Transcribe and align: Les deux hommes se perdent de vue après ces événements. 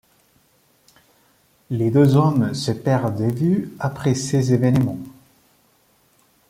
Les 1.69 1.91
deux 1.91 2.15
hommes 2.15 2.55
se 2.55 2.71
perdent 2.71 3.19
de 3.21 3.31
vue 3.31 3.71
après 3.77 4.15
ces 4.15 4.51
événements. 4.51 4.97